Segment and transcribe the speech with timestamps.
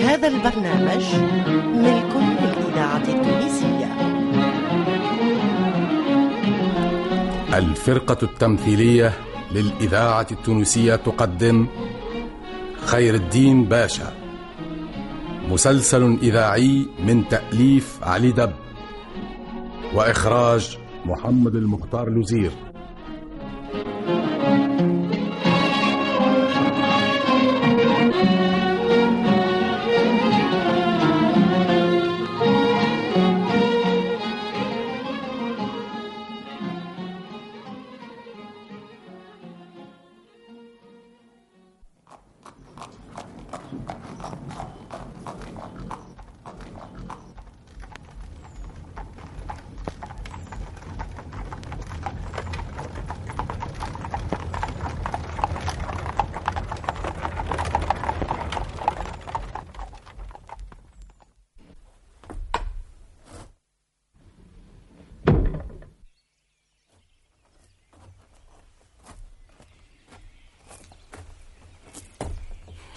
[0.00, 1.04] هذا البرنامج
[1.74, 3.90] ملك للإذاعة التونسية.
[7.58, 9.12] الفرقة التمثيلية
[9.52, 11.66] للإذاعة التونسية تقدم
[12.86, 14.12] خير الدين باشا.
[15.48, 18.52] مسلسل إذاعي من تأليف علي دب.
[19.94, 22.50] وإخراج محمد المختار لوزير.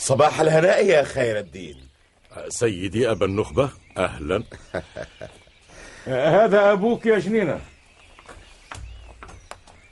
[0.03, 1.87] صباح الهناء يا خير الدين.
[2.49, 4.43] سيدي أبا النخبة أهلا.
[6.05, 7.61] هذا أبوك يا جنينة.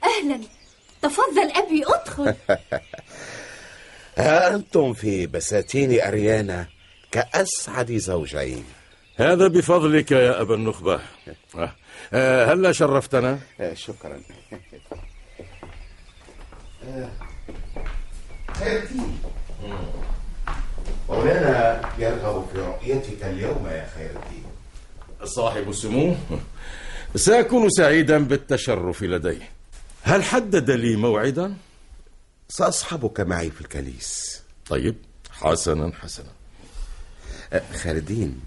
[0.04, 0.40] أهلا.
[1.02, 2.34] تفضل أبي أدخل.
[4.18, 6.66] ها أنتم في بساتين أريانا
[7.10, 8.64] كأسعد زوجين.
[9.16, 11.00] هذا بفضلك يا أبا النخبة.
[11.58, 11.72] أه،
[12.12, 13.38] أه، هلا شرفتنا؟
[13.74, 14.20] شكرا.
[18.58, 19.18] خير الدين.
[21.22, 24.44] مولانا يرغب في رؤيتك اليوم يا خير الدين.
[25.24, 26.16] صاحب السمو
[27.16, 29.48] سأكون سعيدا بالتشرف لديه.
[30.02, 31.54] هل حدد لي موعدا؟
[32.48, 34.94] سأصحبك معي في الكنيس طيب
[35.30, 36.26] حسنا حسنا.
[37.52, 38.40] آه، خير الدين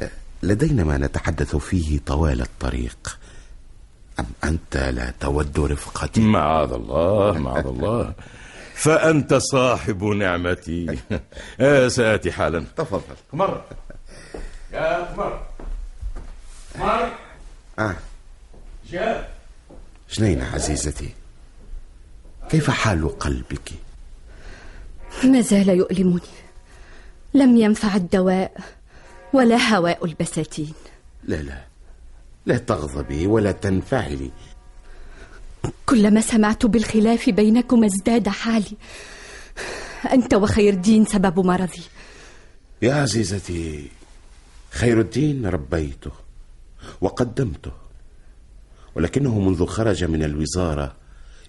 [0.00, 0.10] آه،
[0.42, 3.18] لدينا ما نتحدث فيه طوال الطريق.
[4.20, 8.12] أم أنت لا تود رفقتي؟ معاذ الله معاذ الله.
[8.84, 10.98] فأنت صاحب نعمتي.
[11.60, 12.64] آه، سآتي حالا.
[12.76, 13.16] تفضل.
[13.32, 13.64] قمر
[14.72, 15.46] يا قمر
[16.74, 17.12] قمر
[17.78, 17.96] آه.
[18.90, 19.34] جاء
[20.12, 21.14] جنينة عزيزتي؟
[22.48, 23.72] كيف حال قلبك؟
[25.24, 26.20] ما زال يؤلمني.
[27.34, 28.56] لم ينفع الدواء
[29.32, 30.74] ولا هواء البساتين.
[31.24, 31.64] لا لا.
[32.46, 34.30] لا تغضبي ولا تنفعلي.
[35.86, 38.76] كلما سمعت بالخلاف بينكما ازداد حالي.
[40.12, 41.82] أنت وخير الدين سبب مرضي.
[42.82, 43.90] يا عزيزتي
[44.70, 46.10] خير الدين ربيته
[47.00, 47.72] وقدمته
[48.94, 50.96] ولكنه منذ خرج من الوزارة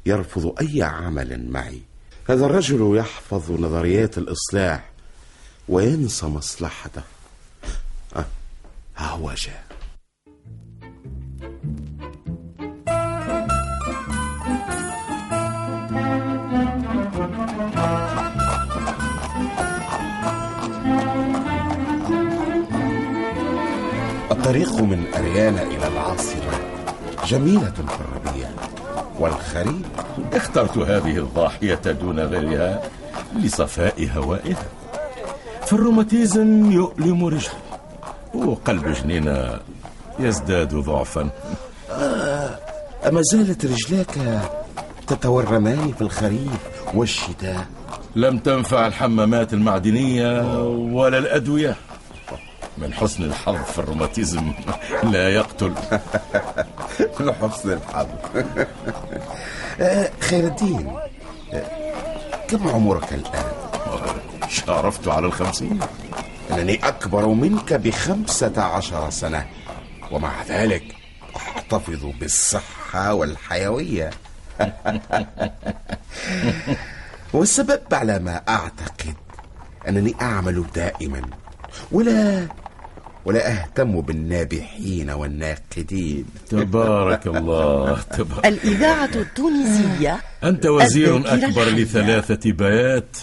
[0.06, 1.82] يرفض أي عمل معي.
[2.30, 4.90] هذا الرجل يحفظ نظريات الإصلاح
[5.70, 7.04] وينسى مصلحته.
[8.16, 8.26] آه
[8.98, 9.66] ها هو جاء.
[24.46, 26.52] الطريق من أريانا إلى العاصمة
[27.28, 28.50] جميلة في الربيع
[29.20, 29.86] والخريف؟
[30.34, 32.82] اخترت هذه الضاحية دون غيرها
[33.36, 34.66] لصفاء هوائها.
[35.66, 37.50] فالروماتيزم يؤلم رجلي.
[38.34, 39.60] وقلب جنينة
[40.20, 41.30] يزداد ضعفا.
[43.08, 44.42] أما زالت رجلاك
[45.08, 46.52] تتورمان في الخريف
[46.94, 47.66] والشتاء؟
[48.16, 50.62] لم تنفع الحمامات المعدنية
[50.94, 51.76] ولا الأدوية.
[52.78, 54.54] من حسن الحظ في الروماتيزم
[55.14, 55.74] لا يقتل.
[57.20, 58.08] لحسن الحظ.
[59.82, 60.96] آه، خير الدين
[61.54, 61.64] آه،
[62.48, 63.52] كم عمرك الآن؟
[64.50, 65.80] شارفت على الخمسين.
[66.52, 69.46] أنني أكبر منك بخمسة عشر سنة
[70.12, 70.96] ومع ذلك
[71.36, 74.10] أحتفظ بالصحة والحيوية.
[77.34, 79.16] والسبب على ما أعتقد
[79.88, 81.22] أنني أعمل دائما
[81.92, 82.48] ولا
[83.26, 86.26] ولا أهتم بالنابحين والناقدين.
[86.50, 88.46] تبارك الله تبارك.
[88.46, 91.64] الإذاعة التونسية أنت وزير أكبر.
[91.64, 93.18] لثلاثة بيات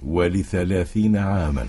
[0.00, 1.66] ولثلاثين عاما.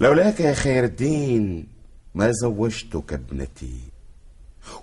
[0.00, 1.66] لولاك يا خير الدين
[2.14, 3.80] ما زوجتك ابنتي؟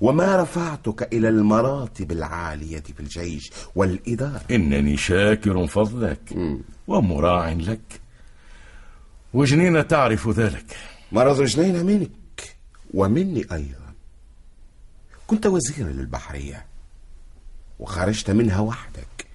[0.01, 6.37] وما رفعتك إلى المراتب العالية في الجيش والإدارة؟ إنني شاكر فضلك
[6.87, 8.01] ومراع لك.
[9.33, 10.75] وجنينة تعرف ذلك.
[11.11, 12.55] مرض جنين منك
[12.93, 13.93] ومني أيضا.
[15.27, 16.65] كنت وزيرا للبحرية
[17.79, 19.27] وخرجت منها وحدك.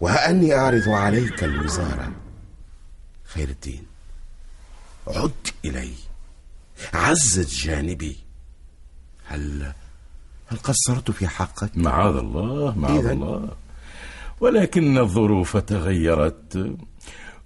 [0.00, 2.12] وها أني أعرض عليك الوزارة.
[3.24, 3.86] خير الدين
[5.06, 5.94] عد إلي.
[6.94, 8.16] عزت جانبي.
[9.26, 9.72] هل
[10.46, 13.56] هل قصرت في حقك؟ معاذ الله معاذ؟ الله.
[14.40, 16.76] ولكن الظروف تغيرت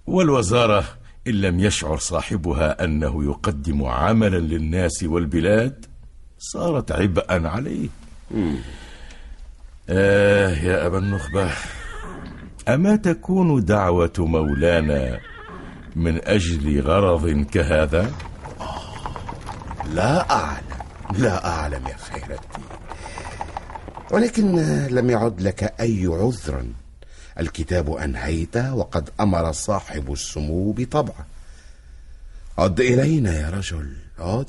[0.07, 0.98] والوزارة
[1.29, 5.85] إن لم يشعر صاحبها أنه يقدم عملا للناس والبلاد
[6.39, 7.89] صارت عبئا عليه.
[9.89, 11.49] آه يا أبا النخبة
[12.67, 15.19] أما تكون دعوة مولانا
[15.95, 18.11] من أجل غرض كهذا؟
[19.93, 20.79] لا أعلم
[21.17, 22.65] لا أعلم يا خير الدين.
[24.11, 24.55] ولكن
[24.89, 26.65] لم يعد لك أي عذر
[27.39, 31.27] الكتاب أنهيته وقد أمر صاحب السمو بطبعه
[32.57, 34.45] عد إلينا يا رجل عد.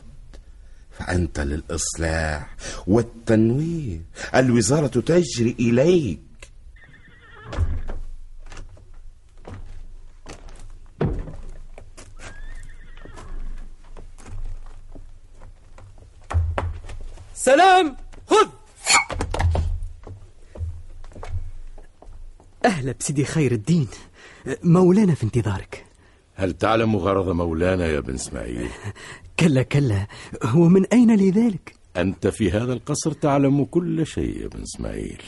[0.99, 2.57] فأنت للإصلاح
[2.87, 4.01] والتنوير
[4.35, 6.21] الوزارة تجري إليك.
[22.81, 23.89] أهلا بسيدي خير الدين.
[24.65, 25.85] مولانا في انتظارك.
[26.35, 28.69] هل تعلم غرض مولانا يا بن إسماعيل؟
[29.41, 30.07] كلا كلا
[30.57, 35.23] ومن أين لي ذلك أنت في هذا القصر تعلم كل شيء يا بن إسماعيل.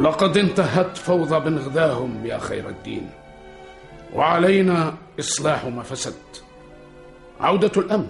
[0.00, 3.10] لقد انتهت فوضى بن غذاهم يا خير الدين.
[4.14, 6.14] وعلينا إصلاح ما فسد.
[7.40, 8.06] عودة الأمن.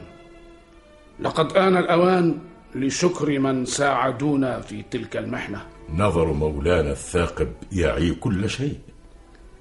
[1.20, 2.38] لقد آن الأوان
[2.74, 5.66] لشكر من ساعدونا في تلك المحنة.
[5.94, 8.78] نظر مولانا الثاقب يعي كل شيء.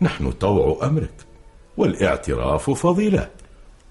[0.01, 1.13] نحن طوع أمرك
[1.77, 3.29] والاعتراف فضيلة.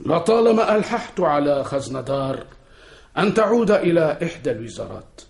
[0.00, 2.44] لطالما ألححت على خزندار
[3.18, 5.20] أن تعود إلى إحدى الوزارات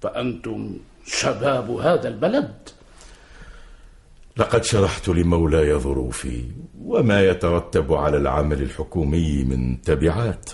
[0.00, 0.76] فأنتم
[1.06, 2.68] شباب هذا البلد.
[4.36, 6.44] لقد شرحت لمولاي ظروفي
[6.84, 10.50] وما يترتب على العمل الحكومي من تبعات.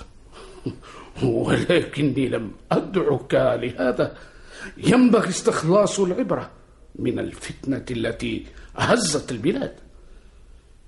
[1.22, 4.16] ولكني لم أدعك لهذا.
[4.76, 6.50] ينبغي استخلاص العبرة
[6.94, 8.46] من الفتنة التي
[8.76, 9.74] هزت البلاد.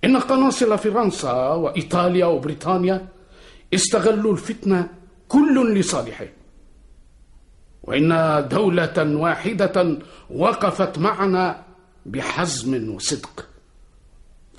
[0.04, 3.08] إن قناصل فرنسا وإيطاليا وبريطانيا
[3.74, 4.88] استغلوا الفتنة
[5.28, 6.26] كل لصالحه.
[7.82, 9.98] وإن دولة واحدة
[10.30, 11.62] وقفت معنا
[12.06, 13.46] بحزم وصدق.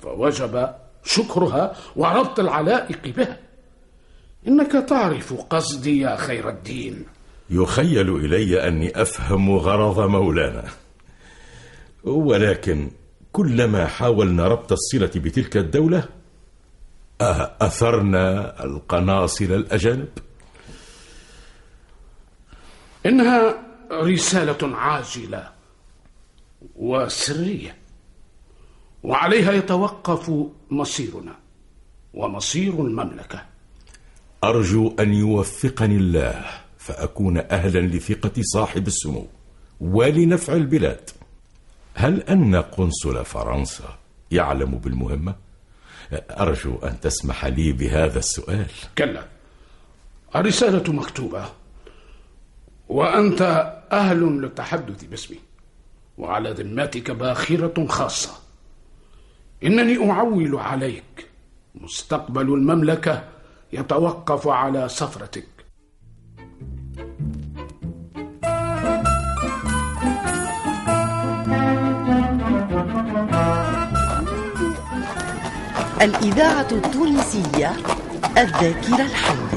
[0.02, 0.68] فوجب
[1.04, 3.38] شكرها وربط العلائق بها.
[4.48, 7.04] إنك تعرف قصدي يا خير الدين.
[7.50, 10.64] يخيل إلي أني أفهم غرض مولانا.
[12.04, 12.90] ولكن
[13.32, 16.04] كلما حاولنا ربط الصلة بتلك الدولة
[17.60, 20.08] أثرنا القناصل الأجانب.
[23.06, 23.62] إنها
[23.92, 25.52] رسالة عاجلة
[26.76, 27.76] وسرية
[29.02, 30.32] وعليها يتوقف
[30.70, 31.36] مصيرنا
[32.14, 33.44] ومصير المملكة.
[34.44, 36.44] أرجو أن يوفقني الله
[36.78, 39.26] فأكون أهلا لثقة صاحب السمو
[39.80, 41.10] ولنفع البلاد.
[41.94, 43.98] هل أن قنصل فرنسا
[44.30, 45.34] يعلم بالمهمة؟
[46.12, 48.70] أرجو أن تسمح لي بهذا السؤال.
[48.98, 49.26] كلا
[50.36, 51.61] الرسالة مكتوبة.
[52.92, 55.38] وأنت أهل للتحدث باسمي.
[56.18, 58.30] وعلى ذمتك باخرة خاصة.
[59.64, 61.28] إنني أعول عليك.
[61.74, 63.24] مستقبل المملكة
[63.72, 65.48] يتوقف على سفرتك.
[76.02, 77.76] الإذاعة التونسية
[78.38, 79.51] الذاكرة الحية.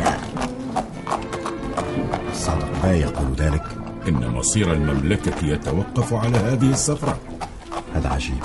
[2.86, 3.63] ما يقول ذلك؟
[4.08, 7.18] إن مصير المملكة يتوقف على هذه السفرة.
[7.94, 8.44] هذا عجيب.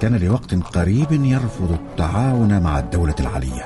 [0.00, 3.62] كان لوقت قريب يرفض التعاون مع الدولة العلية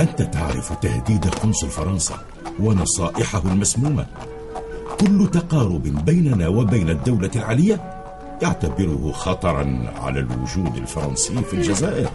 [0.00, 2.18] أنت تعرف تهديد قنصل فرنسا
[2.60, 4.06] ونصائحه المسمومة.
[5.00, 7.80] كل تقارب بيننا وبين الدولة العلية
[8.42, 12.10] يعتبره خطرا على الوجود الفرنسي في الجزائر.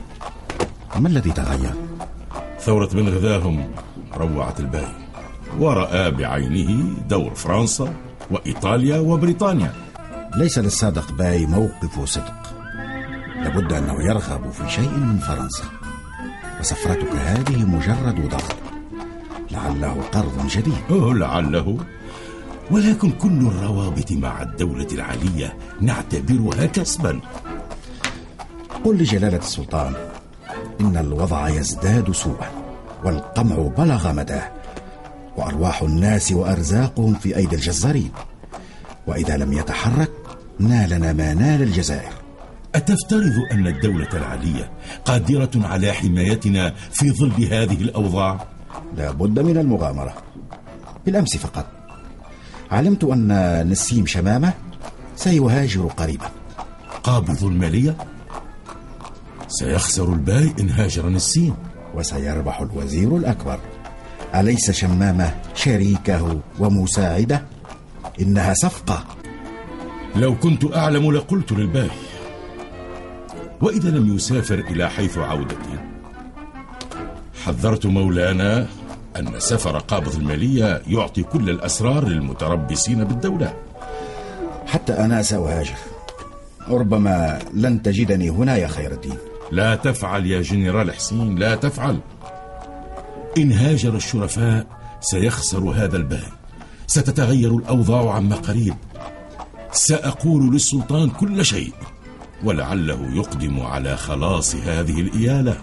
[1.00, 1.74] ما الذي تغير؟
[2.60, 3.72] ثورة بن غذاهم
[4.18, 5.09] روعت الباقي.
[5.60, 7.94] ورأى بعينه دور فرنسا
[8.32, 9.74] وإيطاليا وبريطانيا.
[10.36, 12.56] ليس للصادق باي موقف صدق.
[13.44, 15.64] لابد أنه يرغب في شيء من فرنسا
[16.60, 18.56] وسفرتك هذه مجرد ضغط
[19.52, 20.74] لعله قرض جديد.
[20.90, 21.78] أوه لعله.
[22.72, 27.20] ولكن كل الروابط مع الدولة العلية نعتبرها كسبا.
[28.86, 29.94] قل لجلالة السلطان
[30.82, 32.52] إن الوضع يزداد سوءا
[33.04, 34.59] والقمع بلغ مداه.
[35.38, 38.12] وأرواح الناس وأرزاقهم في أيدي الجزارين.
[39.08, 40.12] وإذا لم يتحرك
[40.60, 42.12] نالنا ما نال الجزائر.
[42.76, 44.72] أتفترض أن الدولة العلية
[45.06, 48.48] قادرة على حمايتنا في ظل هذه الأوضاع؟
[48.98, 50.14] لا بد من المغامرة.
[51.06, 51.66] بالأمس فقط.
[52.72, 54.54] علمت أن نسيم شمامة
[55.16, 56.30] سيهاجر قريبا.
[57.04, 57.98] قابض المالية؟
[59.48, 61.56] سيخسر الباي إن هاجر نسيم.
[61.96, 63.60] وسيربح الوزير الأكبر.
[64.36, 67.44] أليس شمامة شريكه ومساعده؟
[68.22, 69.04] إنها صفقة.
[70.16, 71.90] لو كنت أعلم لقلت للباي
[73.62, 75.80] وإذا لم يسافر إلى حيث عودتي
[77.46, 78.68] حذرت مولانا
[79.20, 83.54] أن سفر قابض المالية يعطي كل الأسرار للمتربصين بالدولة.
[84.68, 85.76] حتى أنا سأهاجر.
[86.70, 89.18] ربما لن تجدني هنا يا خير الدين.
[89.52, 92.00] لا تفعل يا جنرال حسين لا تفعل.
[93.38, 94.68] إن هاجر الشرفاء
[95.02, 96.32] سيخسر هذا البال.
[96.88, 98.76] ستتغير الأوضاع عما قريب.
[99.72, 101.74] سأقول للسلطان كل شيء
[102.44, 105.58] ولعله يقدم على خلاص هذه الإيالة.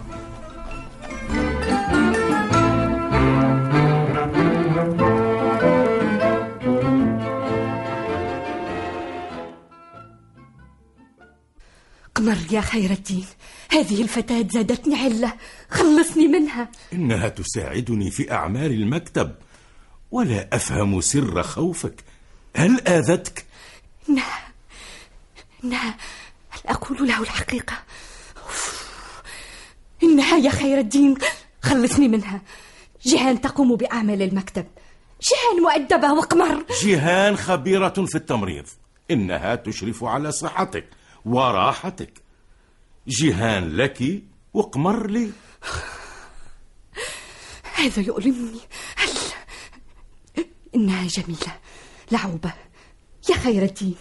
[12.15, 13.25] قمر يا خير الدين
[13.71, 15.33] هذه الفتاة زادتني علة.
[15.69, 16.69] خلصني منها.
[16.93, 19.35] إنها تساعدني في أعمال المكتب.
[20.11, 22.03] ولا أفهم سر خوفك.
[22.55, 23.45] هل آذتك؟
[24.09, 24.47] إنها
[25.63, 25.97] إنها
[26.49, 27.77] هل أقول له الحقيقة.
[30.03, 31.15] إنها يا خير الدين.
[31.61, 32.41] خلصني منها.
[33.03, 34.65] جيهان تقوم بأعمال المكتب.
[35.21, 36.65] جيهان مؤدبة وقمر.
[36.81, 38.65] جيهان خبيرة في التمريض.
[39.11, 40.85] إنها تشرف على صحتك
[41.25, 42.26] وراحتك.
[43.07, 44.23] جيهان لك
[44.53, 45.31] وقمر لي.
[47.77, 48.59] هذا يؤلمني.
[48.95, 49.09] هل
[50.75, 51.55] إنها جميلة.
[52.11, 52.53] لعوبة.
[53.29, 53.95] يا خير الدين.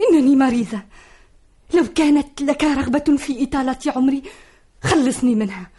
[0.00, 0.82] إنني مريضة.
[1.74, 4.22] لو كانت لك رغبة في إطالة عمري
[4.82, 5.70] خلصني منها.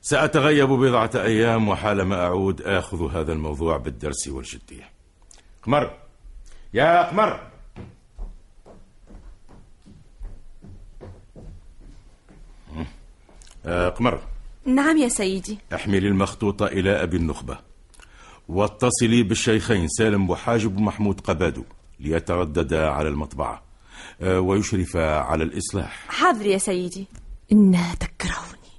[0.00, 4.90] سأتغيب بضعة أيام وحالما أعود آخذ هذا الموضوع بالدرس والجدية.
[5.62, 5.98] قمر
[6.74, 7.51] يا قمر
[13.66, 14.22] آه قمر.
[14.66, 15.58] نعم يا سيدي.
[15.74, 17.58] احملي المخطوطة إلى أبي النخبة.
[18.48, 21.64] واتصلي بالشيخين سالم بوحاجب ومحمود قبادو
[22.00, 23.62] ليترددا على المطبعة
[24.20, 26.04] آه، ويشرفا على الإصلاح.
[26.08, 27.06] حاضر يا سيدي.
[27.52, 28.72] إنها تكرهني.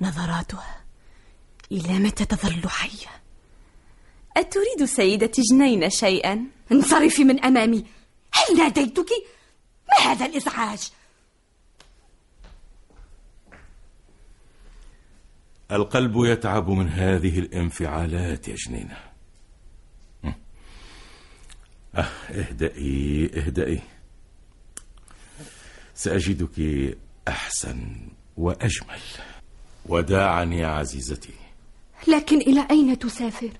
[0.00, 0.76] نظراتها
[1.72, 3.10] إلى متى تظل حية؟
[4.36, 7.84] أتريد سيدتي جنين شيئا؟ انصرفي من أمامي.
[8.32, 9.08] هل ناديتك؟
[9.88, 10.90] ما هذا الإزعاج؟
[15.76, 18.96] القلب يتعب من هذه الانفعالات يا جنينة.
[21.94, 23.80] أه اهدئي اهدئي.
[25.94, 26.58] سأجدك
[27.28, 29.00] أحسن وأجمل.
[29.86, 31.34] وداعا يا عزيزتي.
[32.08, 33.50] لكن إلى أين تسافر؟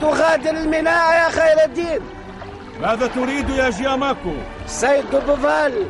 [0.00, 2.00] تغادر الميناء يا خير الدين.
[2.80, 4.34] ماذا تريد يا جياماكو؟
[4.66, 5.86] سيد دوبوفال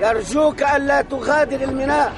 [0.00, 2.12] يرجوك ألا تغادر الميناء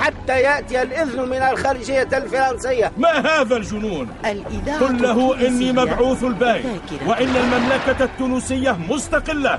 [0.00, 2.92] حتى يأتي الإذن من الخارجية الفرنسية.
[2.96, 7.08] ما هذا الجنون؟ الإذاعة قل له إني مبعوث الباي ذاكرة.
[7.08, 9.58] وإن المملكة التونسية مستقلة.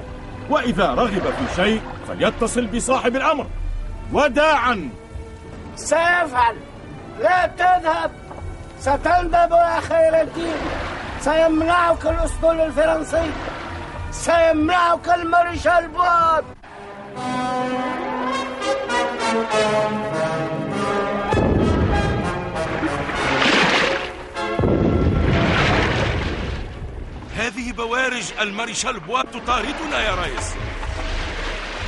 [0.50, 3.48] وإذا رغب في شيء فليتصل بصاحب الأمر.
[4.14, 4.90] وداعا.
[5.76, 6.56] سيفعل.
[7.22, 8.12] لا تذهب.
[8.80, 10.58] ستندب يا خير الدين.
[11.26, 13.32] سيمنعك الأسطول الفرنسي.
[14.12, 16.44] سيمنعك المارشال بواب
[27.38, 30.54] هذه بوارج المارشال بواب تطاردنا يا ريس.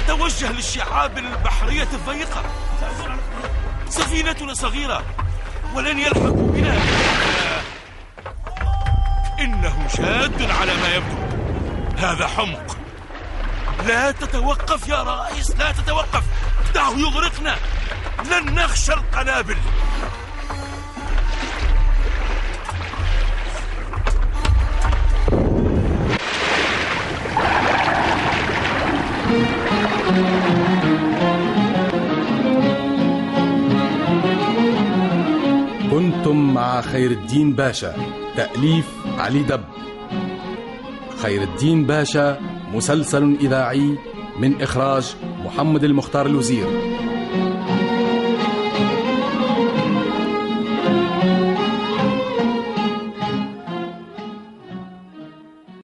[0.08, 2.44] توجه للشعاب البحرية الضيقة.
[3.89, 5.03] سفينتنا صغيرة
[5.75, 6.77] ولن يلحقوا بنا.
[9.39, 11.17] إنه شاد على ما يبدو.
[11.98, 12.77] هذا حمق.
[13.88, 16.24] لا تتوقف يا رئيس لا تتوقف.
[16.75, 17.56] دعه يغرقنا.
[18.32, 19.58] لن نخشى القنابل.
[35.91, 37.94] كنتم مع خير الدين باشا.
[38.38, 39.63] تأليف علي دب.
[41.21, 42.39] خير الدين باشا
[42.74, 43.97] مسلسل إذاعي
[44.39, 46.67] من إخراج محمد المختار الوزير.